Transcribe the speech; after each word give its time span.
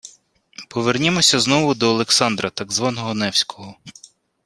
Повернімося 0.69 1.39
знову 1.39 1.73
до 1.75 1.89
Олександра, 1.89 2.49
так 2.49 2.71
званого 2.71 3.13
Невського 3.13 3.75